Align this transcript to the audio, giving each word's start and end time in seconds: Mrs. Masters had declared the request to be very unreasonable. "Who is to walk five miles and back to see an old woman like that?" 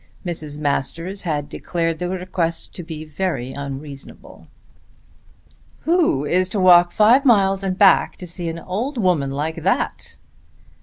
Mrs. 0.25 0.57
Masters 0.57 1.21
had 1.21 1.47
declared 1.47 1.99
the 1.99 2.09
request 2.09 2.73
to 2.73 2.81
be 2.81 3.05
very 3.05 3.53
unreasonable. 3.55 4.47
"Who 5.81 6.25
is 6.25 6.49
to 6.49 6.59
walk 6.59 6.91
five 6.91 7.23
miles 7.23 7.61
and 7.63 7.77
back 7.77 8.17
to 8.17 8.25
see 8.25 8.49
an 8.49 8.57
old 8.57 8.97
woman 8.97 9.29
like 9.29 9.61
that?" 9.61 10.17